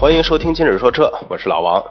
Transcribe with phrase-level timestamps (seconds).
[0.00, 1.84] 欢迎收听今日说车，我是老王。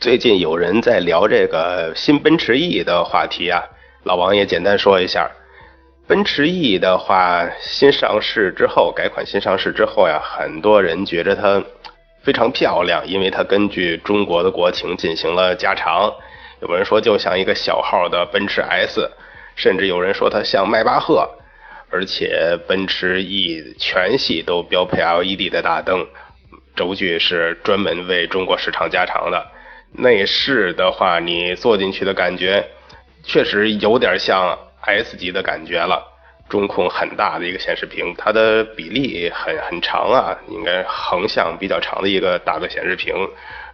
[0.00, 3.62] 最近有人在聊这个新奔驰 E 的话题啊，
[4.04, 5.30] 老王也简单说一下。
[6.06, 11.62] 奔驰 E 的话，新上市之后，改款新上市之后呀，很多人觉得它
[12.22, 16.10] 非常漂亮，因为它根据中国的国情进行了加长。
[16.62, 19.06] 有人说就像一个小号的奔驰 S，
[19.54, 21.28] 甚至有人说它像迈巴赫。
[21.92, 26.06] 而且奔驰 E 全系都标配 LED 的大灯，
[26.74, 29.46] 轴距是专门为中国市场加长的。
[29.92, 32.64] 内饰的话，你坐进去的感觉
[33.24, 36.06] 确实有点像 S 级的感觉了。
[36.48, 43.14] 中控很大的一个显示屏，它的比例很很长啊，应该横向比较长的一个大的显示屏。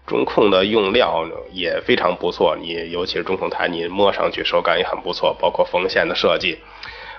[0.07, 6.59] 中控的用料也非常不错，你尤其是中控台，你摸上去手感也很不错，包括缝线的设计。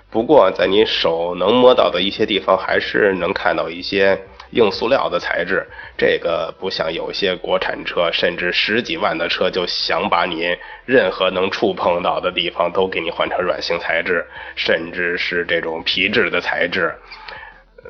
[0.09, 4.17] 不过在你手能摸到的一些地方，还是能看到一些
[4.51, 5.65] 硬塑料的材质。
[5.97, 14.25] 这个不像有些国产车，甚至十几万的车就想把你任何能触碰到的地方都给你换成软性材质，
[14.55, 16.95] 甚至是这种皮质的材质。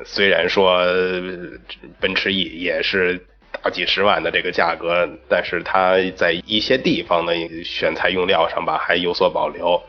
[0.04, 0.84] 虽然说
[2.00, 3.20] 奔驰 E 也是
[3.50, 9.82] 大几十万的这个价格，但是它在一些地方的选材用料上吧还有所保留。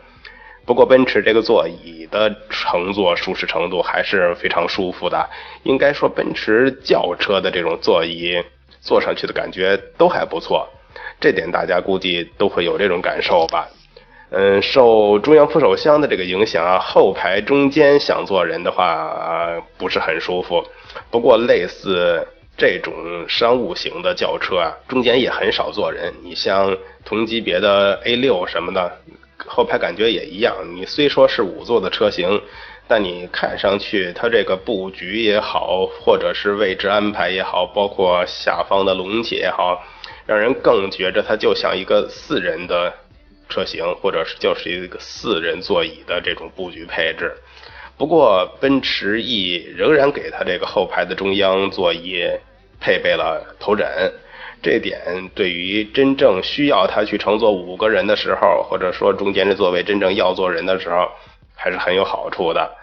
[0.69, 5.27] 不过奔驰这个座椅的乘坐舒适程度还是非常舒服的，
[5.63, 8.39] 应该说奔驰轿车的这种座椅
[8.79, 10.69] 坐上去的感觉都还不错，
[11.19, 13.67] 这点大家估计都会有这种感受吧。
[14.29, 20.63] 嗯，受中央扶手箱的这个影响啊，后排中间想坐人的话、不是很舒服。
[21.09, 22.93] 不过类似这种
[23.27, 26.13] 商务型的轿车啊，中间也很少坐人。
[26.21, 28.99] 你像同级别的 A 六什么的，
[29.47, 30.55] 后排感觉也一样。
[30.75, 32.41] 你虽说是五座的车型，
[32.87, 39.83] 但你看上去它这个布局也好，或者是位置安排也好，包括下方的隆起也好，
[40.25, 42.93] 让人更觉着它就像一个四人的
[43.47, 47.33] 车型，或者是就是一个四人座椅的这种布局配置。
[47.97, 52.23] 不过奔驰 E 仍然给它这个后排的中央座椅
[52.79, 53.85] 配备了头枕，
[54.61, 61.09] 这点对于真正需要它去乘坐五个人的时候，或者说中间这座位真正要坐人的时候，
[61.55, 62.75] 还是很有好处的。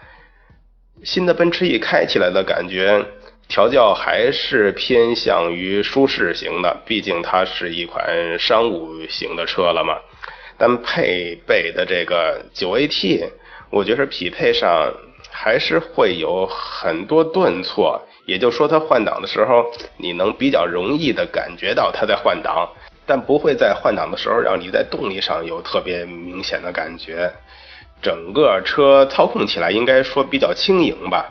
[1.03, 3.05] 新的奔驰 E 开起来的感觉，
[3.47, 9.97] 调教还是偏向于舒适型的，毕竟它是一款商务型的车了嘛。
[10.57, 13.29] 但配备的这个九 AT，
[13.69, 14.91] 我觉得匹配上
[15.29, 22.69] 还是会有很多顿挫，也就说它换挡的时候，你能比较容易的感觉到它在换挡，
[23.05, 27.31] 但不会在换挡的时候让你在动力上有特别明显的感觉。
[28.01, 31.25] 整个车操控起来应该说比较轻盈吧，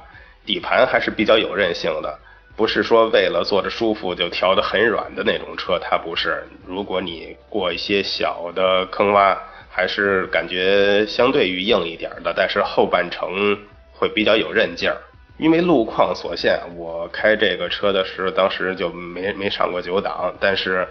[0.46, 2.18] 底盘还是比较有韧性的，
[2.56, 6.48] 不是说为了坐着舒服就调得很软的那种车，它不是。
[6.66, 9.36] 如果你过一些小的坑洼，
[9.68, 13.58] 还是感觉相对于硬一点的，但是后半程
[13.92, 14.96] 会比较有韧劲儿。
[15.38, 20.88] 因为路况所限，我开这个车的时候，当时就没没上过九档，但是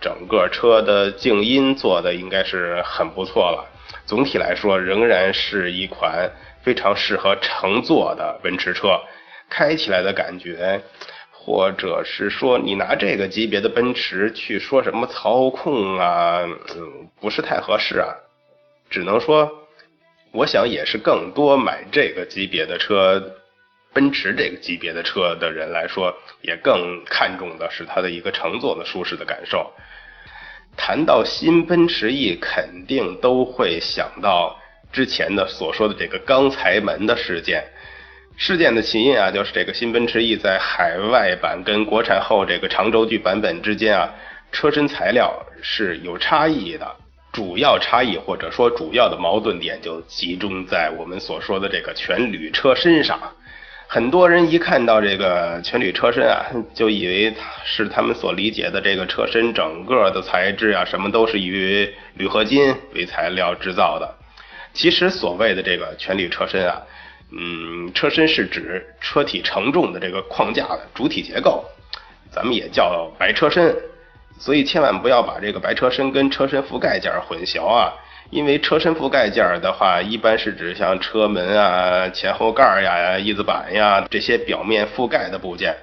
[0.00, 3.64] 整个车的静音做的应该是很不错了。
[4.04, 6.30] 总体来说，仍然是一款
[6.62, 9.00] 非常适合乘坐的奔驰车，
[9.48, 10.80] 开起来的感觉，
[11.30, 16.40] 或者是说你拿这个级别的奔驰去说什么操控啊，
[16.74, 18.14] 嗯，不是太合适啊。
[18.90, 19.50] 只能说，
[20.32, 23.20] 我想也是更多买这个级别的车，
[23.96, 29.72] 奔驰这个级别的车的人来说，也更看重的是它的一个乘坐的舒适的感受。
[30.76, 34.60] 谈到新奔驰 E，肯定都会想到
[34.92, 37.64] 之前的所说的这个钢材门的事件。
[38.36, 44.12] 事件的起因啊，就是这个新奔驰 E 在海外版跟国产后这个长轴距版本之间啊，
[44.52, 46.86] 车身材料是有差异的。
[47.32, 53.18] 主要差异或者说主要的矛盾点就集中在我们所说的这个全铝车身上。
[53.88, 56.44] 很多人一看到这个全铝车身啊，
[56.74, 57.34] 就以为
[57.64, 64.14] 是他们所理解的这个车身整个的材质啊，什么都是以铝合金为材料制造的。
[64.74, 66.82] 其实所谓的这个全铝车身啊，
[67.30, 71.64] 嗯，车身是指车体承重的这个框架的主体结构，
[72.30, 73.74] 咱们也叫白车身。
[74.38, 77.94] 所以千万不要把这个白车身跟车身覆盖件混淆啊。
[78.30, 85.74] 因为车身覆盖件儿的话，一般是指像车门啊、前后盖儿呀、翼子板呀这些表面覆盖的部件。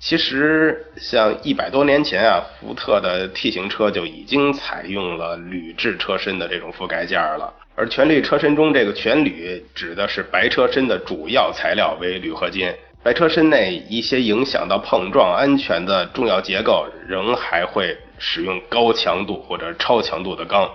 [0.00, 7.52] 其实，像一百多年前啊，福特的 T 型车就已经采用了铝制车身的这种覆盖件了。
[7.74, 12.72] 而全铝车身中这个全铝指的是白车身的主要材料为铝合金。
[13.02, 20.68] 白车身内一些影响到碰撞安全的重要结构，仍还会使用高强度或者超强度的钢。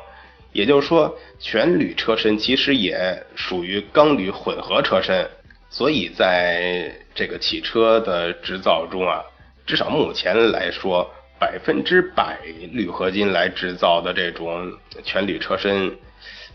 [0.53, 5.27] 也就是说，全铝车身其实也属于钢铝混合车身，
[5.69, 9.21] 所以在这个汽车的制造中啊，
[9.65, 12.37] 至少目前来说，百分之百
[12.71, 14.71] 铝合金来制造的这种
[15.03, 15.91] 全铝车身，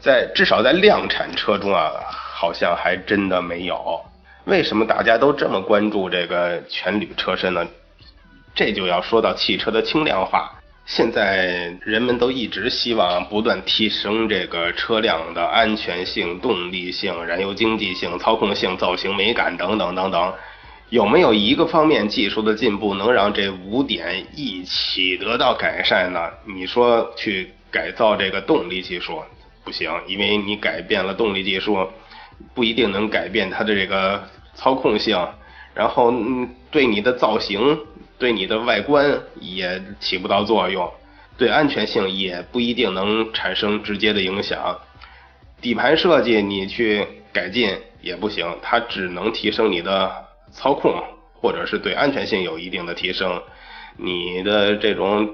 [0.00, 4.00] 在至少在量产车中啊，好像还真的没有。
[4.44, 7.66] 为什么大家都这么关注这个全铝车身呢？
[8.54, 10.57] 这就要说到汽车的轻量化。
[10.88, 20.32] 现在人们都一直希望不断提升这个车辆的安全性、动力性、燃油经济性、操控性、造型美感等等等等。
[20.88, 26.20] 有没有一个方面技术的进步能让这五点一起得到改善呢？
[26.46, 29.20] 你说去改造这个动力技术
[29.64, 31.86] 不行，因为你改变了动力技术，
[32.54, 35.28] 不一定能改变它的这个操控性，
[35.74, 37.78] 然后嗯，对你的造型。
[38.18, 40.90] 对你的外观也起不到作用，
[41.36, 44.76] 对安全性也不一定能产生直接的影响。
[45.60, 50.12] 底盘设计你去改进也不行，它只能提升你的
[50.50, 51.02] 操控，
[51.40, 53.40] 或者是对安全性有一定的提升。
[53.96, 55.28] 你的这种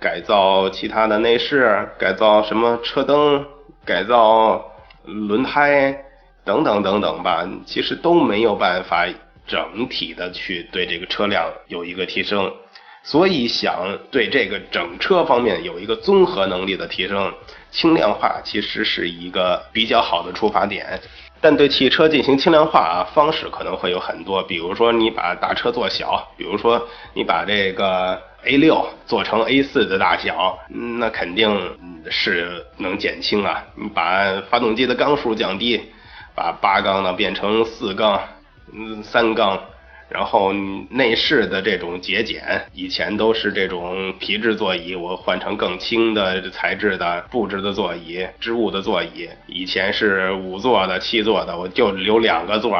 [0.00, 3.44] 改造其他的内饰，改造什么车灯，
[3.84, 4.64] 改造
[5.04, 6.04] 轮胎
[6.44, 9.06] 等等等等吧，其实都没有办法。
[9.48, 12.52] 整体的去对这个车辆有一个提升，
[13.02, 17.32] 所以想对这个整车方面有一个综合能力的提升，
[17.70, 21.00] 轻量化其实是一个比较好的出发点。
[21.40, 31.76] 但对汽车进行轻量化啊，方式可能会有很多，比如说你把大车做小，比如说你把这个 A 六做成 A 四的大小，那肯定
[32.10, 33.64] 是能减轻啊。
[33.76, 35.80] 你把发动机的缸数降低，
[36.34, 38.20] 把八缸呢变成四缸。
[38.72, 39.60] 嗯，三缸，
[40.08, 40.52] 然后
[40.90, 42.42] 内饰的这种节俭，
[42.72, 52.76] 以前都是这种皮质座椅，我换成更轻的材质的布置的座椅，织物的座椅，以前是五座的、七座的，我就留两个座，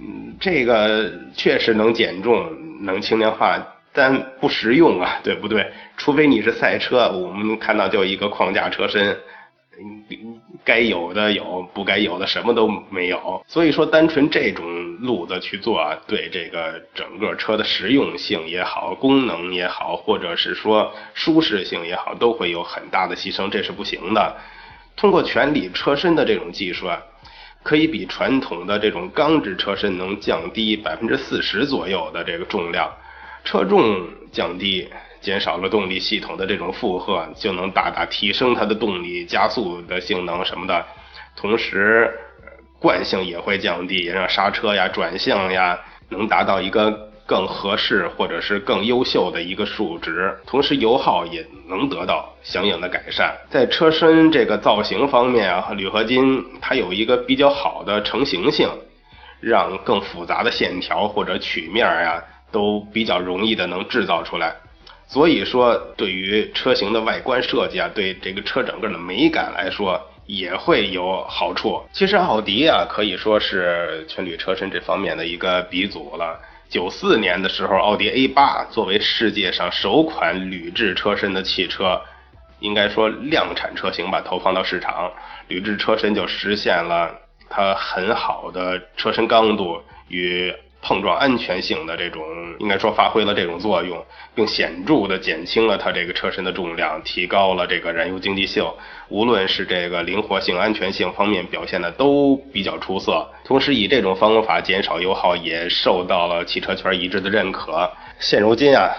[0.00, 2.46] 嗯，这个确实能减重，
[2.82, 3.56] 能轻量化，
[3.92, 5.66] 但不实用啊，对不对？
[5.96, 9.16] 除非你是赛车，我们看到就一个框架车身。
[10.66, 13.40] 该有的有，不该有的什么都没有。
[13.46, 14.66] 所以说，单纯这种
[14.96, 24.36] 路子去做啊，对这个整个车的实用性也好，功能也好，或者是说舒适性也好，都会有很大的牺牲，这是不行的。
[24.96, 27.00] 通过全铝车身的这种技术啊，
[27.62, 32.90] 可以比传统的这种钢制车身能降低百分之四十左右的这个重量，
[33.44, 34.88] 车重降低。
[35.20, 40.84] 减少了动力系统的这种负荷，就能大大提升它的动力加速的性能什么的，
[41.36, 42.12] 同时
[42.78, 45.78] 惯性也会降低，让刹车呀、转向呀
[46.10, 53.34] 能达到一个更合适或者是更优秀的一个数值，同时油耗也能得到相应的改善。
[53.50, 58.68] 在车身这个造型方面啊，铝合金它有一个比较好的成型性，
[59.40, 64.54] 让更复杂的线条或者曲面呀都比较容易的能制造出来。
[65.08, 71.80] 所以说，对于车型的外观设计啊，对这个车整个的美感来说，也会有好处。
[71.92, 76.40] 其实奥迪啊，可以说是全铝车身这方面的一个鼻祖了。
[76.68, 82.02] 九四年的时候，奥迪 A 八作为世界上首款铝制车身的汽车，
[82.58, 85.12] 应该说量产车型吧，投放到市场，
[85.46, 87.14] 铝制车身就实现了
[87.48, 90.52] 它很好的车身刚度与。
[90.86, 92.22] 碰撞安全性的这种，
[92.60, 94.00] 应该说发挥了这种作用，
[94.36, 98.64] 并显著的减轻了它这个车身的重量，提高了这个燃油经济性。
[99.08, 103.28] 无论是这个灵活性、安全性方面表现的都比较出色。
[103.44, 107.90] 同时，以这种方法减少油耗也受到了汽车圈一致的认可。
[108.20, 108.94] 现如今啊，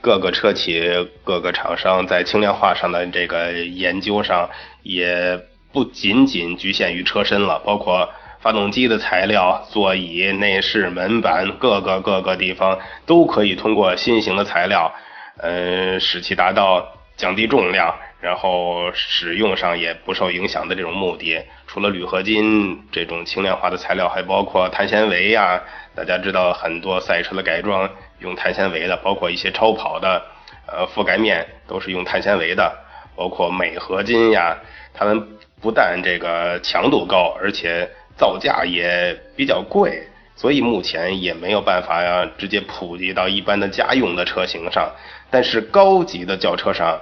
[0.00, 0.80] 各个车企、
[1.24, 4.48] 各个厂商在轻量化上的这个研究上，
[4.84, 5.40] 也
[5.72, 8.08] 不仅仅局限于车身了，包括。
[8.42, 14.92] 发动机的材料、座椅、内饰、门板，各个各个地方都可以通过新型的材料，
[15.38, 16.84] 呃，使其达到
[17.16, 21.40] 降低重量，然后使用上也不受影响的这种目的。
[21.68, 25.62] 除了铝合金这种轻量化的材料，还包括碳纤维呀。
[25.94, 30.22] 大家知道很多赛车的改装用碳纤维的，包括一些超跑的
[30.66, 32.74] 呃覆盖面都是用碳纤维的，
[33.14, 34.56] 包括镁合金呀。
[34.94, 35.28] 它们
[35.60, 37.88] 不但这个强度高，而且
[38.22, 44.88] 造价也比较贵，所以目前也没有办法呀直接普及到一般的家用的车型上。
[45.32, 47.00] 但是高级的轿车上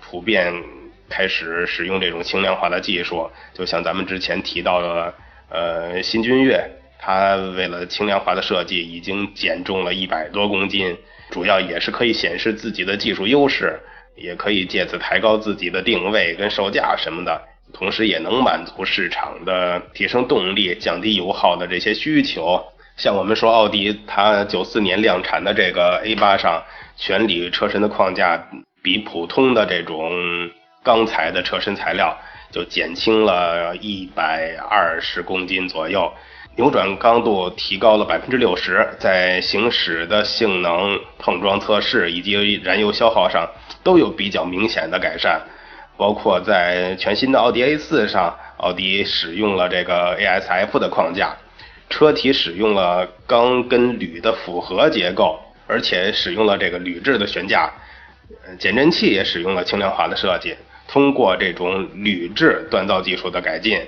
[0.00, 0.52] 普遍。
[1.14, 5.14] 开始使用这种轻量化的技术，就像咱们之前提到的，
[5.50, 6.58] 呃，新君越，
[6.98, 10.96] 它为了轻量化的设计，已经减重了一百多公斤，
[11.30, 13.78] 主要也是可以显示自己的技术优势，
[14.16, 17.42] 也可以借此抬高自己的定位跟售价什么的，
[17.72, 22.62] 同时也能满足市场的提升动力、降低油耗的这些需求。
[22.96, 26.62] 像我们说奥迪，它九四年量产的这个 A 八上，
[26.96, 28.48] 全铝车身的框架
[28.82, 30.10] 比普通的这种。
[30.84, 32.18] 钢材的车身材料
[32.50, 36.12] 就减轻了一百二十公斤左右，
[36.56, 43.48] 扭转刚度提高了百分之六十，在行驶的性能、碰撞测试以及燃油消耗上
[43.84, 45.40] 都有比较明显的改善。
[46.02, 51.36] 包括在全新的奥迪 A 四上，奥迪使用了这个 ASF 的框架，
[51.88, 57.70] 车体使用了钢跟铝的复合结构，而且使用了这个铝制的悬架，
[58.58, 60.56] 减震器也使用了轻量化的设计。
[60.88, 63.80] 通过这种铝制锻造技术的改进，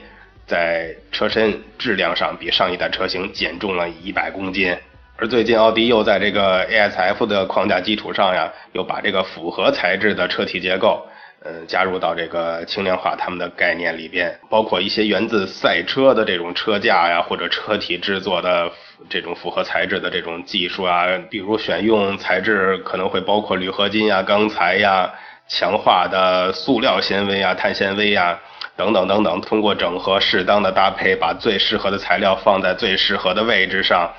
[0.46, 4.72] 在车身质量上比上一代车型减重了一百公斤。
[5.16, 11.04] 而最近奥迪又在这个 ASF 的框架基础上呀，又把这个复合材质的车体结构，
[11.44, 18.70] 嗯，加入到这个轻量化他们的概念里边，包括一些源自赛车的这种车架呀，或者车体制作的
[19.08, 25.12] 这种复合材质的这种技术啊，比如选用材质可能会包括铝合金呀、钢材呀。
[25.46, 28.40] 强化的塑料纤维啊、碳纤维啊
[28.76, 34.10] 等等等等，通过整合适当的搭配，把最适合的材料放在最适合的位置上，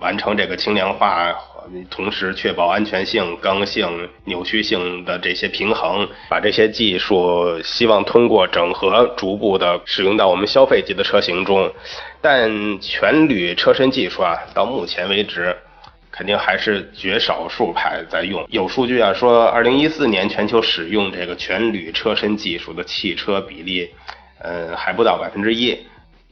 [0.00, 1.32] 完成这个轻量化，
[1.90, 6.08] 同时确保安全性、刚性、扭曲性的这些平衡。
[6.28, 11.72] 把这些技术希望通过整合，逐步的使用到我们消费级的车型中。
[12.20, 15.56] 但全铝车身技术啊，到目前为止。
[16.14, 18.46] 肯定还是绝少数派在用。
[18.50, 23.88] 有数据啊，说二零一四年全球使用这个全铝车身技术的汽车比例，
[24.38, 25.74] 呃，还不到百分之一。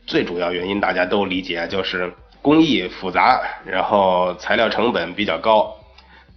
[0.07, 5.77] 最主要原因大家都理解，就是工艺复杂，然后材料成本比较高。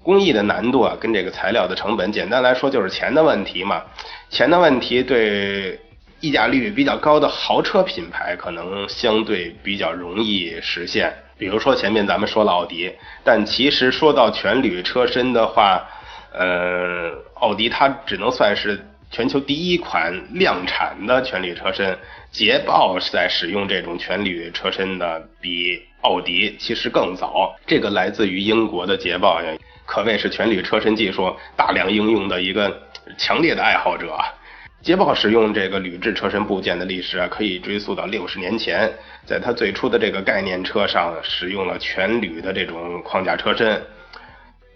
[0.03, 3.81] 工艺的难度啊，跟这个材料的成本，简单来说就是钱的问题嘛。
[4.29, 5.79] 钱的问题对
[6.19, 11.13] 溢价率比较高的豪车品牌，可能相对比较容易实现。
[11.38, 12.93] 比如说前面咱们说了奥迪，
[13.24, 15.88] 但其实说到全铝车身的话，
[16.33, 21.96] 呃，奥迪它只能算是全球第一款量产的全铝车身。
[22.32, 27.55] 捷豹是在使用这种全铝车身的比奥迪其实更早。
[27.67, 29.55] 这个来自于英国的捷豹呀，
[29.86, 32.75] 可谓是全铝车身技术大量应用的一个
[33.15, 34.17] 强烈的爱好者。
[34.82, 38.91] 捷豹使用这个铝制车身部件的历史啊，可以追溯到六十年前，
[39.27, 43.79] 在它最初的这个概念车上使用了全铝的这种框架车身。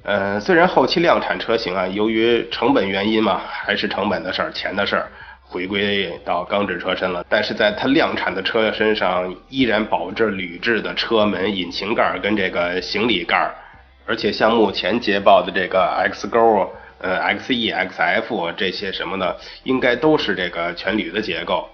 [0.08, 5.12] 呃，虽然后期量产车型啊，由于成本原因嘛，还是成本的事儿、钱的事儿，
[5.44, 7.26] 回归到钢制车身了。
[7.28, 13.54] 但是在它量产的车身上，依然保着铝制的车门、引擎盖跟这个行李盖儿，
[14.06, 16.72] 而且像目前捷豹的这个 X 勾。
[17.00, 21.70] 呃，X E、X F 这些什么的，应该都是这个全铝的结构。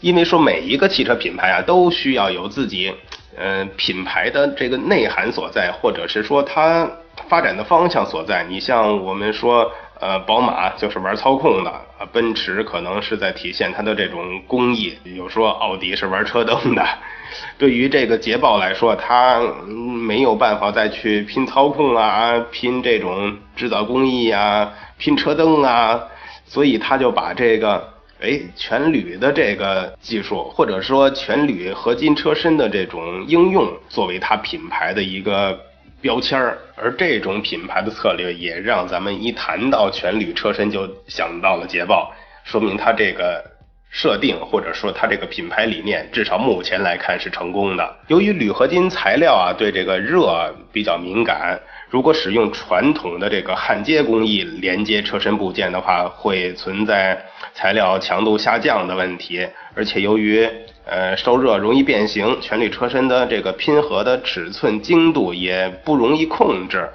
[0.00, 2.92] 因为说每一个汽车品牌啊，都需要有自己，
[3.36, 6.90] 呃，品牌的这个内涵所在，或者是说它
[7.28, 8.44] 发展的方向所在。
[8.48, 16.84] 你像我们说，呃，宝马就是玩操控的，啊，奔驰可能是在体现它的这种工艺，有说奥迪是玩车灯的。
[17.58, 26.00] 对于这个捷豹来说，它没有办法再去拼操控啊，拼这种制造工艺啊，拼车灯啊，
[26.46, 35.58] 所以他就把这个哎全铝的这个技术，或者说全铝合金车身的这种应用，作为它品牌的一个
[36.04, 36.58] 标签儿。
[36.76, 42.12] 而这种品牌的策略，也让咱们一谈到全铝车身就想到了捷豹，
[42.44, 43.53] 说明它这个。
[43.94, 47.96] 设定或者说它这个品牌理念，至少目前来看是成功的。
[48.08, 51.56] 由于铝合金材料啊对这个热比较敏感，
[51.88, 57.24] 如果使用传统的这个焊接工艺连接车身部件的话，会存在
[57.54, 59.46] 材料强度下降的问题。
[59.76, 60.44] 而且由于
[60.84, 66.90] 呃受热容易变形，全铝车身的这个拼合的尺寸精度也不容易控制，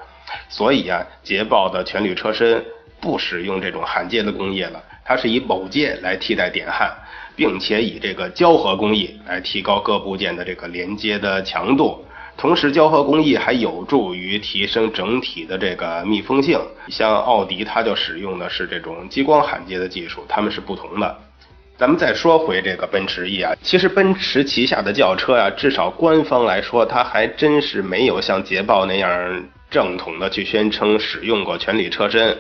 [0.50, 2.62] 所以啊，捷豹的全铝车身
[3.00, 4.84] 不使用这种焊接的工艺了。
[5.10, 6.88] 它是以铆接来替代点焊，
[7.36, 12.06] 并且以这个胶合工艺来提高各部件的这个连接的强度。
[12.38, 16.60] 同时，胶合工艺还有助于提升整体的这个密封性。
[16.90, 21.18] 像奥迪，它就使用的是这种激光焊接的技术，它们是不同的。
[21.76, 32.38] 咱们再说回这个奔驰 E 啊，其实奔驰旗下的轿车啊，至少官方来说，它还真是没有像捷豹那样正统的去宣称使用过全铝车身。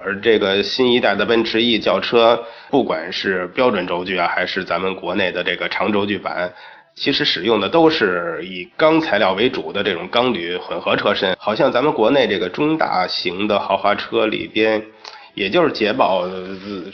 [0.00, 6.52] 而这个新一代的奔驰 E 轿车，不管是标准轴距啊，还是咱们国内的这个长轴距版，
[6.94, 11.36] 其实使用的都是以钢材料为主的这种钢铝混合车身。
[11.38, 14.84] 好像咱们国内这个中大型的豪华车里边，
[15.34, 16.28] 也就是捷豹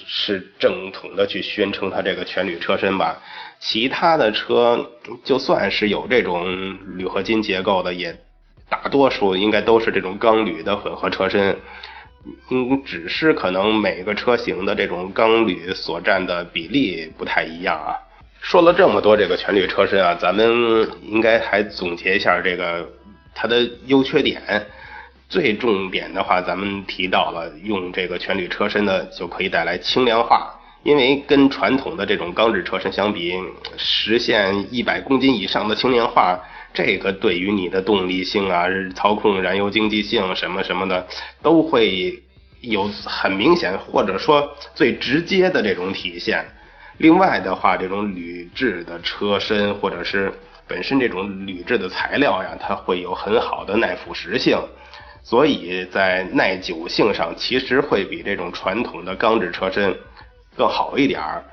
[0.06, 3.20] 是正统的去宣称它这个全铝车身吧。
[3.60, 4.90] 其他的车
[5.22, 8.14] 就算是有这种铝合金结构的，也
[8.68, 11.56] 大多数应该都是这种钢铝的混合车身。
[12.50, 17.92] 嗯，只是可能每个车型的这种钢铝所占的比例不太一样啊。
[18.40, 22.88] 说了这么多这个全铝车身啊，咱们应该还总结一下这个
[23.34, 24.42] 它的优缺点。
[25.28, 30.54] 最重点的话，咱们提到了用这个全铝车身呢，就可以带来轻量化。
[30.82, 33.32] 因为跟传统的这种钢制车身相比，
[33.78, 36.38] 实现一百公斤以上的轻量化。
[36.74, 41.06] 这个对于你的动力性啊、操控、燃油经济性什么什么的，
[41.40, 42.20] 都会
[42.60, 46.44] 有很明显或者说最直接的这种体现。
[46.98, 50.32] 另外的话，这种铝制的车身或者是
[50.66, 54.58] 本身这种铝制的材料呀，它会有很好的耐腐蚀性，
[55.22, 59.96] 所以在耐久性上其实会比这种传统的钢制车身
[60.56, 61.44] 更好一点儿。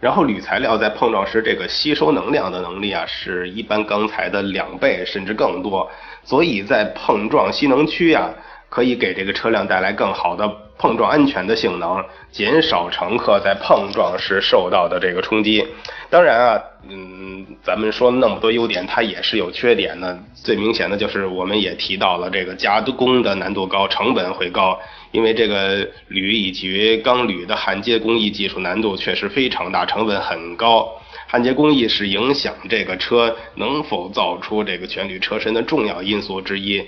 [0.00, 5.90] 然后铝材料在碰撞时，这个吸收能量的能力啊，是一般钢材的两倍甚至更多，
[6.24, 8.30] 所以在碰撞吸能区啊，
[8.70, 15.62] 可以给这个车辆带来更好的碰撞安全的性能，减少乘客在碰撞时受到的这个冲击。
[16.08, 20.18] 当然啊，嗯，咱们说那么多优点，它也是有缺点的。
[20.34, 24.80] 最明显的就是我们也提到了这个加工的难度高，成本会高。
[25.12, 30.88] 因为这个铝以及钢铝的焊接工艺技术难度确实非常大，成本很高。
[31.26, 36.82] 焊接工艺是影响这个车能否造出这个全铝车身的重要因素之一。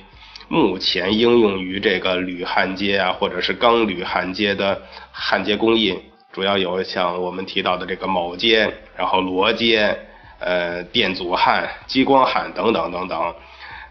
[0.52, 5.98] 目前应用于这个铝焊接啊，或者是钢铝焊接的焊接工艺，
[6.30, 9.96] 主要有像我们提到的这个铆接，然后螺接，
[10.40, 13.34] 呃，电阻焊、激光焊等等等等。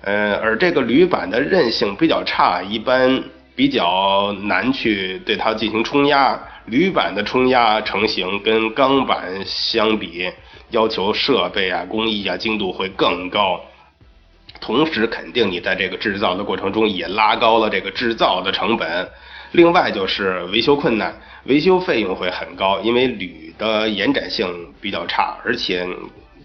[0.03, 3.23] 呃，而这个铝板的韧性比较差，一般。
[3.53, 10.31] 比较难去对它进行冲压，铝板的冲压成型跟钢板相比，
[10.69, 13.59] 要求设备啊、工艺啊精度会更高，
[14.61, 19.09] 同时肯定你在这个制造的过程中也拉高了这个制造的成本。
[19.51, 24.47] 另外就是维修困难，维修费用会很高，因为铝的延展性
[24.79, 25.85] 比较差，而且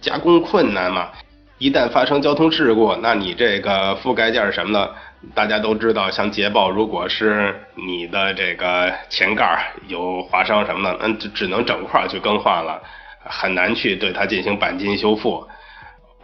[0.00, 1.10] 加工困难嘛，
[1.58, 4.94] 一旦发生交通事故，那你这个覆盖件什么的。
[5.34, 12.80] 大家都知道，像捷豹，如果是你的这个前盖有划伤什么的，那只只能整块去更换了，
[13.24, 15.44] 很难去对它进行钣金修复。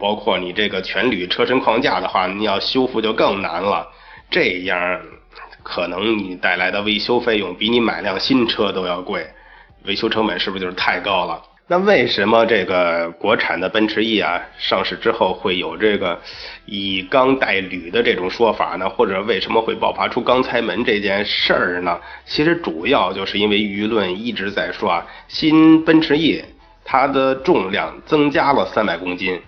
[0.03, 3.87] 包括你这个全铝车身框架的话，你要修复就更难了。
[4.29, 4.99] 这样
[5.63, 9.25] 可能你带来的维修费用比你买辆新车都要贵，
[9.85, 11.41] 维修成本是不是就是太高了？
[11.67, 16.19] 那为什么这个国产的奔驰 E 啊上市之后会有这个
[16.65, 18.89] 以钢代铝的这种说法呢？
[18.89, 21.97] 或者为什么会爆发出钢材门这件事儿呢？
[22.25, 26.43] 其实主要就是因为舆论一直在说啊，新奔驰 E
[26.83, 29.41] 它的重量增加了三百公斤，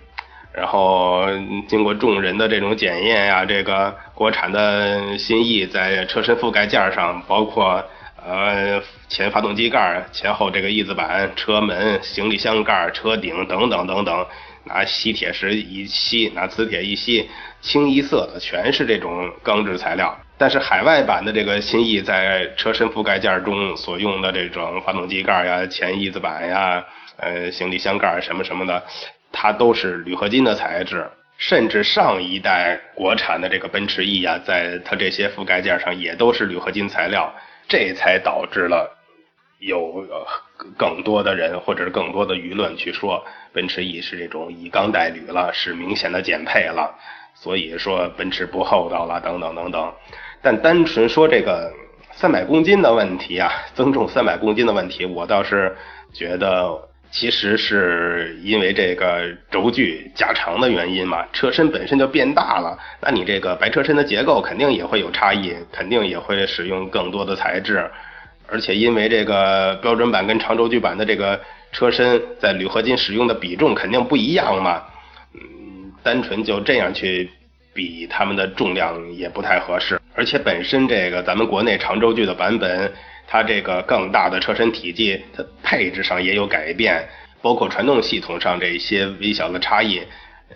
[0.56, 1.26] 然后
[1.68, 7.84] 经过众人的这种检验呀，这个国产的新 E 在车身覆盖件上，包括。
[8.28, 14.26] 呃，前发动机盖、前后这个翼子板、车门、行李箱盖、车顶等等等等，
[14.64, 20.18] 拿吸铁石一吸，拿磁铁一吸，清一色的全是这种钢制材料。
[20.36, 26.84] 但是海外版的这个新 E 在车身覆盖件中所用的这种发动机盖呀、前翼子板呀、
[27.18, 28.82] 呃行李箱盖什么什么的，
[29.38, 31.06] 它都是铝合金的材质。
[31.38, 37.30] 甚至上一代国产的这个奔驰 E 啊，在它这些覆盖件上也都是铝合金材料。
[37.68, 38.96] 这才导致了
[39.58, 40.06] 有
[40.78, 43.22] 更多的人或者是更多的舆论去说
[43.52, 46.94] 奔驰 E 是这种以钢代铝了，是明显的减配了，
[47.34, 49.92] 所以说奔驰不厚道了等等等等。
[50.40, 51.70] 但单纯说这个
[52.12, 55.76] 三百公斤的问题啊，增重三百公斤的问题，我倒是
[56.14, 56.70] 觉得
[57.10, 67.90] 其实是因为这个轴距加长的原因嘛，车身本身就变大了，那你这个白车身的结构肯定也会有差异，肯定也会使用更多的材质。
[68.48, 71.40] 而且因为这个标准版跟长轴距版的这个
[71.72, 74.82] 车身在铝合金使用的比重肯定不一样嘛，
[75.34, 75.40] 嗯，
[76.02, 77.28] 单纯就这样去
[77.74, 80.00] 比它们的重量也不太合适。
[80.14, 82.92] 而且本身这个咱们国内长轴距的版本，
[83.26, 87.08] 它这个更大的车身体积，它配置上也有改变，
[87.42, 90.00] 包括传动系统上这些微小的差异，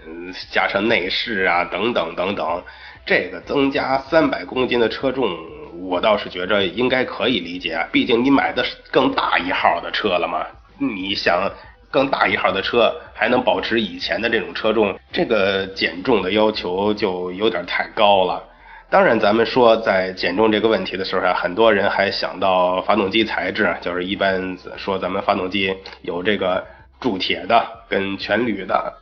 [0.06, 2.62] 嗯，加上内饰啊等等等等，
[3.04, 5.37] 这个增加三百公斤的车重。
[5.83, 10.46] 我倒是觉着应该可以理解，毕竟你买的是更大一号的车了嘛。
[10.78, 11.50] 你想
[11.90, 18.44] 更大一号的车还能保持以前的这种车重，这个减重的要求就有点太高了。
[18.90, 25.72] 当然，咱们说在减重这个问题的时候啊，很多人还想到发动机材质，就是一般说咱们发动机
[26.03, 26.66] 有这个
[27.00, 28.92] 铸铁的跟全铝的。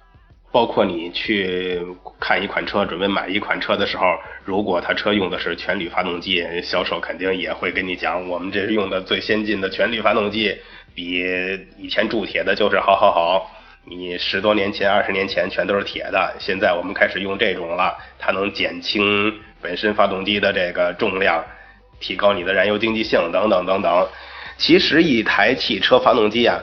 [0.52, 1.80] 包括你去
[2.20, 4.04] 看一款车，准备买一款车的时候，
[4.44, 10.54] 如果他车用的是全铝发动机，销售肯定也会跟你讲，我们这是用的最先进的全铝发动机，
[10.94, 11.22] 比
[11.78, 13.50] 以前铸铁的就是好好好。
[13.84, 21.44] 你十多年前、二十年前全都是铁的，现在我们开始用这种了，它能减轻本身发动机的这个重量，
[22.00, 24.08] 提高你的燃油经济性等等等等。
[24.56, 26.58] 其实一台汽车发动机啊，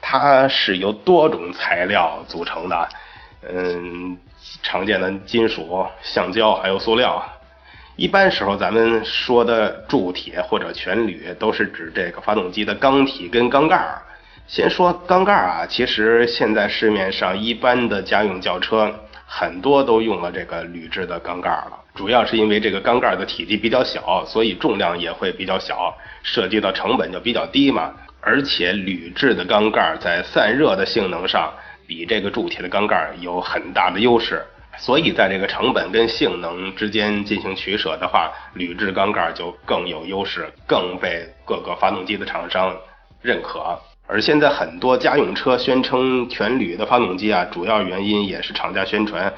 [0.00, 2.88] 它是由多种材料组成的。
[3.50, 4.18] 嗯，
[4.62, 7.22] 常见的金属、橡胶还有塑料。
[7.96, 14.02] 一般时候，咱们说的铸铁或者全铝，都是指这个发动机的缸体跟缸盖儿。
[14.46, 18.92] 先说缸盖儿啊，其实现在市面上一般的家用轿车
[19.30, 21.78] 很多都用了这个铝制的缸盖了。
[21.94, 27.94] 主要是因为这个缸盖的体积比较小，所以重量也会比较小，涉及到成本就比较低嘛。
[28.22, 31.52] 而且铝制的缸盖在散热的性能上。
[31.86, 34.44] 比这个铸铁的缸盖有很大的优势，
[34.76, 42.76] 所以在这个成本跟性能之间进行取舍的话，铝制缸盖就更有优势，更被各个发动机的厂商
[43.22, 43.80] 认可。
[44.08, 49.32] 而现在很多家用车宣称全铝的发动机啊，主要原因也是厂家宣传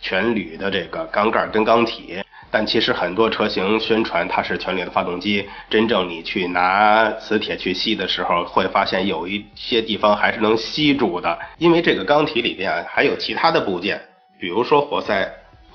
[0.00, 2.16] 全铝的这个缸盖跟缸体。
[2.50, 14.00] 但其实很多车型宣传它是全铝的发动机，真正你去拿磁铁去吸的时候，会发现有一些地方还是能吸住的，因为这个缸体里边还有其他的部件，
[14.38, 15.28] 比如说活塞，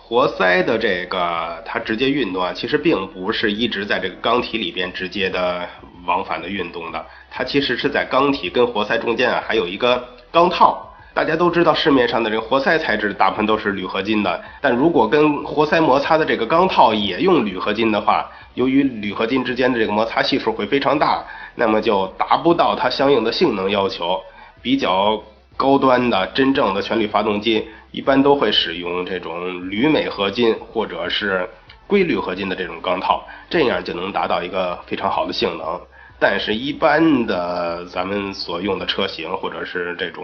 [0.09, 5.69] 活塞的这个它直接运动啊，其实并不是一直在这个缸体里边直接的
[6.07, 10.83] 往返的运动的，它其实是在缸体跟活塞中间啊还有一个缸套。
[11.13, 24.19] 大家都知道，市面上的这个活塞材质大部分都是铝合金的，但如果跟活塞摩擦的这个钢套也用铝合金的话，由于铝合金之间的这个摩擦系数会非常大，那么就达不到它相应的性能要求。
[24.61, 25.21] 比较
[25.59, 31.45] 高端的真正的全铝发动机，一般都会使用这种铝镁合金或者是
[31.85, 35.81] 硅铝合金的这种钢套，这样就能达到一个非常好的性能。
[36.17, 40.23] 但是，一般的咱们所用的车型或者是这种。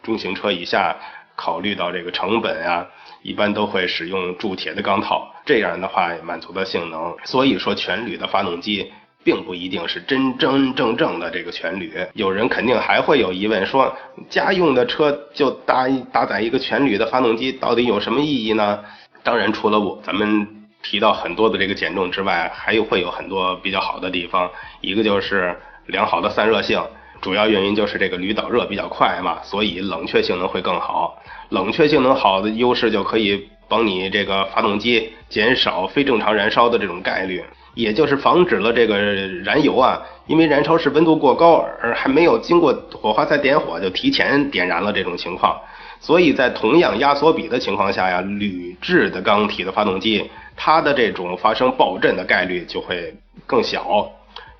[0.00, 0.96] 中型车以下，
[1.34, 2.86] 考虑到这个成本啊，
[3.22, 7.16] 一般都会使用铸铁的钢套，这样的话满足的性能。
[7.24, 8.92] 所以说，全铝的发动机
[9.28, 11.92] 并不一定是真真正正的这个全铝。
[12.14, 13.94] 有人肯定还会有疑问，说
[14.30, 18.82] 家用的车就搭搭载一个全铝的发动机，到底有什么意义呢？
[19.22, 20.48] 当然，除了我咱们
[20.82, 24.50] 提到很多的这个减重之外，还有会有很多比较好的地方。
[24.80, 25.54] 一个就是
[25.88, 26.82] 良好的散热性。
[27.20, 31.22] 主要原因就是这个铝导热比较快嘛，所以冷却性能会更好。
[31.50, 37.44] 冷却性能好的优势就可以帮你这个发动机减少非正常燃烧的这种概率，
[37.78, 38.98] 也就是防止了这个
[39.44, 45.56] 燃油啊，因为燃烧室温度过高而还没有经过火花塞点火就提前点燃了这种情况。
[46.00, 53.14] 所以在同样压缩比的情况下呀，铝制的缸体的发动机，它的这种发生爆震的概率就会
[53.46, 54.10] 更小。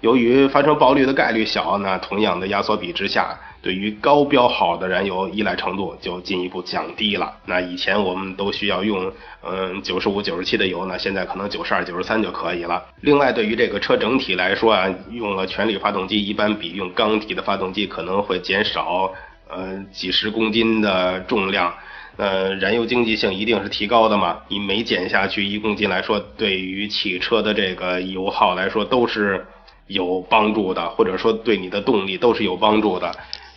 [0.00, 7.36] 由于发生爆率的概率小，那同样的压缩比之下，对于高标号的燃油依赖程度就进一步降低了。
[7.46, 12.86] 那以前我们都需要用嗯九十五、九十七的油，呢现在可能九十二、九十三就可以了。
[13.00, 19.12] 另外，对于这个车整体来说啊，用了全铝发动机，一般比用钢体的发动机可能会减少
[19.48, 21.74] 呃几十公斤的重量。
[22.16, 24.38] 呃，燃油经济性一定是提高的嘛？
[24.48, 29.44] 你每减下去一公斤来说，对于汽车的这个油耗来说都是。
[29.88, 33.10] 有帮助的，或者说对你的动力都是有帮助的，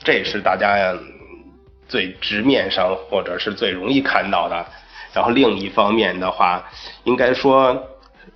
[0.03, 0.95] 这是大家
[1.87, 4.65] 最直面上或者是最容易看到的。
[5.13, 6.63] 然后另一方面的话，
[7.03, 7.77] 应该说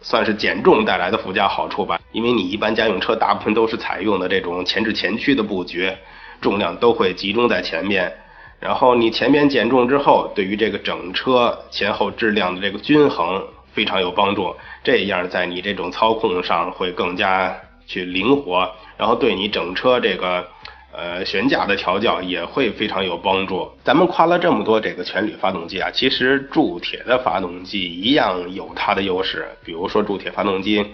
[0.01, 5.91] 算是减重带来的附加好处吧，因为你一般家用车大部分都是采用的这种前置前驱的布局，
[6.41, 8.13] 重量都会集中在前面。
[8.59, 13.41] 然后你前面减重之后，对于这个整车前后质量的这个均衡
[13.73, 14.55] 非常有帮助。
[14.83, 17.55] 这样在你这种操控上会更加
[17.87, 20.45] 去灵活，然后对你整车这个
[20.95, 23.71] 呃悬架的调教也会非常有帮助。
[23.83, 29.47] 咱们夸了这么多这个全铝发动机啊，其实铸铁的发动机一样有它的优势。
[29.63, 30.85] 比如说铸铁发动机，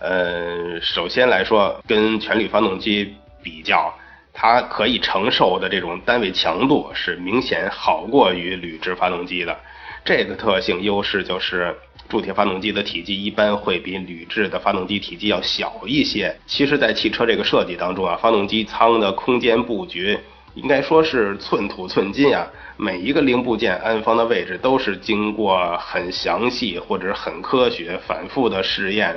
[0.00, 3.92] 呃，首先来说跟全铝发动机比较。
[4.36, 9.56] 它可以承受的这种单位强度是明显好过于铝制发动机的，
[10.04, 11.72] 这个特性优势就是
[12.08, 16.36] 铸铁发动机的体积一般会比铝制的发动机体积要小一些。
[16.46, 20.18] 其实，在汽车这个设计当中啊，发动机舱的空间布局
[20.54, 29.16] 应该说是寸土寸金啊，每一个零部件安放的位置都是经过很详细或者很科学、反复的试验，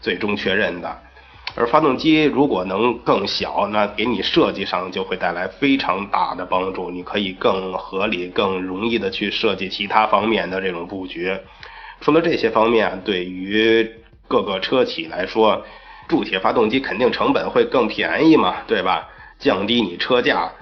[0.00, 0.98] 最终确认的。
[1.54, 6.90] 而发动机如果能更小，那给你设计上就会带来非常大的帮助。
[6.90, 11.30] 你可以更合理、更容易的去设计其他方面的这种布局。
[12.02, 13.90] 除了这些方面，对于
[14.28, 15.64] 各个车企来说，
[16.06, 19.08] 铸铁发动机肯定成本会更便宜嘛，对吧？
[19.38, 20.52] 降低你车价。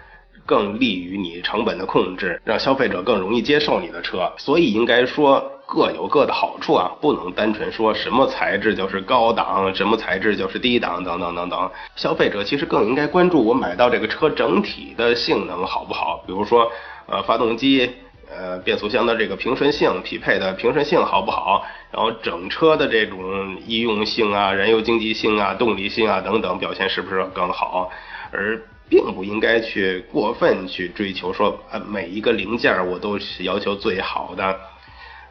[0.46, 11.70] 更利于你成本的控制，让消费者更容易接受你的车，所以应该说各有各的好处啊，不能单纯说什么材质就是高档，什么材质就是低档等等等等。
[11.94, 16.68] 消费者其实更应该关注我买到这个车整体的性能好不好，比如说
[17.06, 17.88] 呃发动机、
[18.30, 27.90] 呃变速箱的这个平顺性匹配的平顺性好不好，然后整车的这种易用性啊、燃油经济性啊、动力性啊等等表现是不是更好，
[28.30, 28.60] 而。
[28.90, 34.58] 并不应该去过分去追求说，呃，每一个零件我都是要求最好的。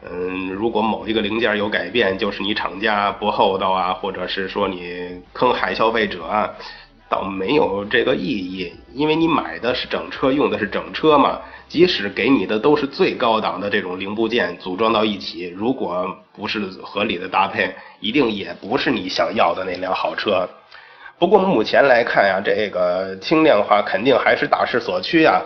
[0.02, 6.48] 嗯，如果某一个零件有改变，就是你厂家不厚道啊，或者是说你坑害消费者啊，
[7.10, 8.72] 倒没有这个意义。
[8.94, 20.48] 因为你买的是整车，用的是整车嘛，即使给你的都是最高档的这种零部件组装到一起，如果不是合理的搭配，一定也不是你想要的那辆好车。
[21.18, 25.42] 不过目前来看呀，这个轻量化肯定还是大势所趋啊。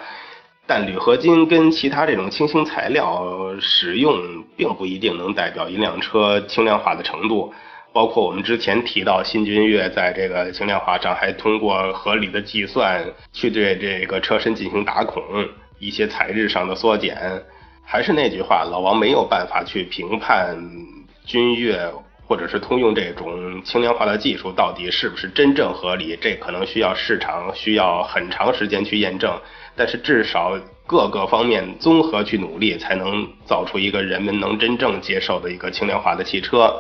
[0.67, 4.17] 但铝合金跟其他这种轻型材料使用，
[4.57, 7.53] 并不一定能代表一辆车轻量化的程度。
[7.95, 13.03] 包括我们之前提到，新君越在这个轻量化上还通过合理的计算
[13.33, 15.23] 去对这个车身进行打孔，
[15.79, 17.17] 一些材质上的缩减。
[17.85, 20.59] 还是那句话，老王没有办法去评判
[21.25, 21.91] 君越。
[22.27, 26.17] 或者是通用这种轻量化的技术到底是不是真正合理？
[26.19, 29.39] 这可能需要市场需要很长时间去验证。
[29.77, 36.75] 但是至少各个方面综合去努力，才能造出一个人们能真正接受的一个轻量化的汽车。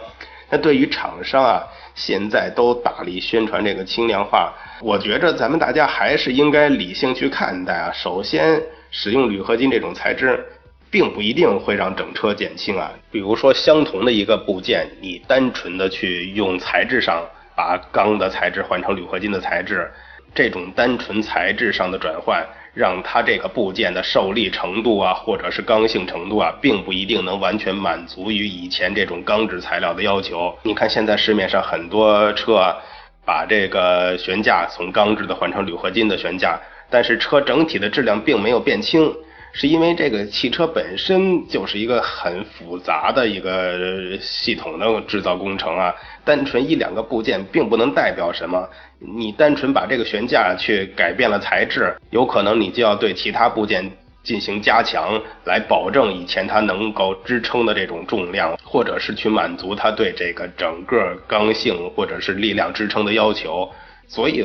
[0.54, 1.64] 那对于厂商啊，
[1.96, 7.90] 现在都大力宣传这个轻量化，我觉着咱们大家还是应该理性去看待啊。
[7.92, 8.62] 首先，
[8.92, 10.46] 使用铝合金这种材质。
[10.94, 12.88] 并不一定会让整车减轻啊。
[13.10, 17.20] 比如说，相同的一个部件，你单纯的去用材质上
[17.56, 19.90] 把钢的材质换成铝合金的材质，
[20.32, 30.52] 这种单纯材质上的转换，让它这个部件的受力程度啊，或者是刚性程度啊，并不一定能完全满足于以前这种钢制材料的要求。
[30.64, 32.76] 你看现在市面上很多车，啊
[33.24, 36.60] 把这个悬架从钢制的换成铝合金的悬架，
[36.90, 39.10] 但是车整体的质量并没有变轻。
[39.56, 48.68] 是因为这个汽车本身就是一个很复杂的一个系统的制造工程啊，单纯一两个部件并不能代表什么。
[48.98, 53.88] 你单纯把这个悬架去改变了材质，有可能你就要对其他部件
[54.24, 63.70] 进行加强，来保证以前它能够支撑的这种重量，或者是去满足它对这个整个刚性或者是力量支撑的要求。
[64.06, 64.42] 所以，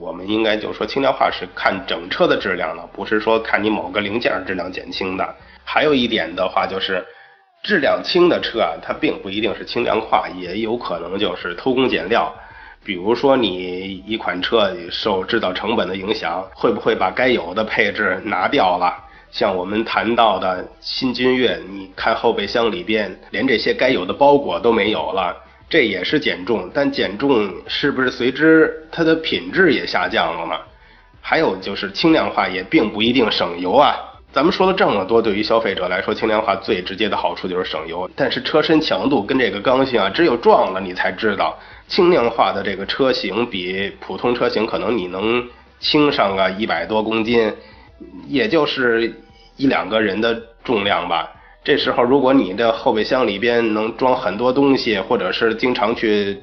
[0.00, 5.34] 我们应该就说轻量化是看整车的质量的，不是说看你某个零件质量减轻的。
[5.64, 7.04] 还有一点的话，就是
[7.62, 12.34] 质量轻的车啊，它并不一定是轻量化，也有可能就是偷工减料。
[12.82, 18.96] 比如说，你一款车受制造成本的影响，会不会把该有的配置拿掉了？
[19.30, 25.36] 像我们谈到的新君越，你看后备箱里边连这些该有的包裹都没有了。
[25.70, 30.60] 这也是减重，但减重是不是随之它的品质也下降了呢？
[31.22, 33.94] 还有就是轻量化也并不一定省油啊。
[34.32, 38.10] 咱们说了这么多，对于消费者来说，轻量化最直接的好处就是省油。
[38.16, 41.56] 但是车身强度跟这个刚性啊，只有撞了你才知道，
[41.86, 47.52] 轻量化的这个车型比普通车型可能你能轻上个一百多公斤，
[48.26, 49.12] 也就是
[49.56, 51.30] 一两个人的重量吧。
[51.62, 56.42] 这时候，如果你的后备箱里边能装很多东西，或者是经常去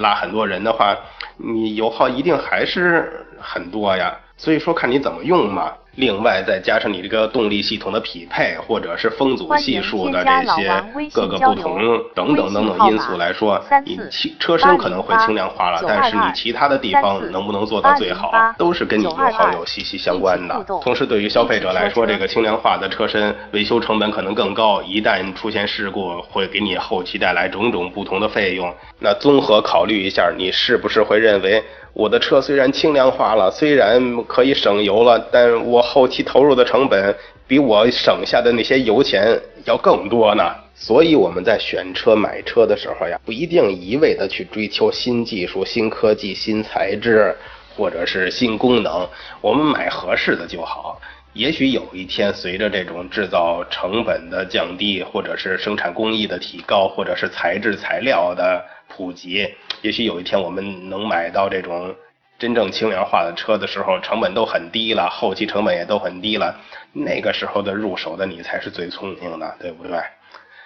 [0.00, 0.96] 拉很多人的话，
[1.36, 4.18] 你油耗一定还是很多呀。
[4.36, 5.72] 所以说，看你怎么用嘛。
[5.96, 11.78] 另外再加上你这个动力系统的匹配，或者是风阻系数的这些各个不同
[12.14, 20.54] 等等等等因素来说，你汽车身可能会轻量化了，但是你其他的地方能不能做到最好，都是跟你油耗有息息相关的。
[20.82, 28.72] 同时，对于消费者来说，这个轻量化的车身维修成本可能更高，一旦出现事故，会给你后期带来种种不同的费用。
[29.00, 31.64] 那综合考虑一下，你是不是会认为？
[31.98, 37.16] 我的车虽然轻量化了，虽然可以省油了，但我后期投入的成本
[37.48, 40.44] 比我省下的那些油钱要更多呢。
[40.74, 47.34] 所以我们在选车买车的时候呀，不一定一味的去追求新技术、新科技、新材质，
[47.74, 49.08] 或者是新功能，
[49.40, 51.00] 我们买合适的就好。
[51.32, 59.48] 也许有一天，随着这种制造成本的降低，或者是生产工艺的提高，或者是材质材料的普及。
[59.82, 61.94] 也许有一天我们能买到这种
[62.38, 66.58] 真正轻量化的车的时候，成本都很低了，后期成本也都很低了，
[66.92, 69.98] 那个时候的入手的你才是最聪明的，对不对？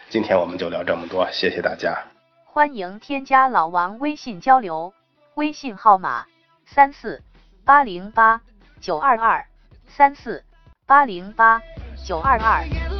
[0.08, 1.96] 今天我们就聊这么多，谢谢大家。
[2.44, 4.92] 欢迎添加老王微信交流，
[5.34, 6.26] 微信号码
[6.66, 7.22] 三四
[7.64, 8.40] 八零八
[8.80, 9.46] 九二二
[9.86, 10.42] 三四
[10.86, 11.62] 八零八
[12.04, 12.99] 九二二。